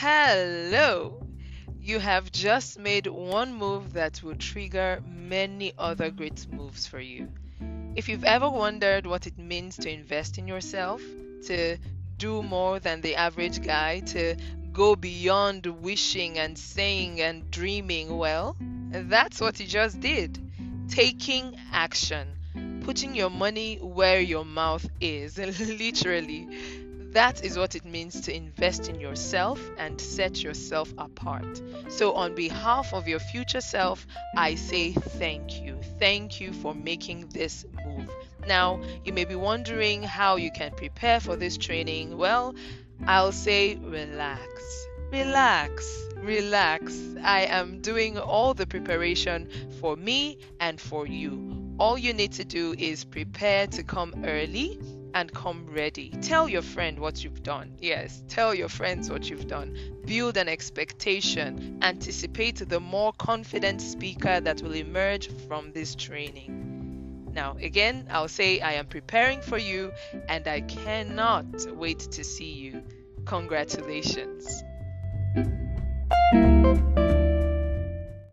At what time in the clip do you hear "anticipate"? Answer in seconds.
61.82-62.68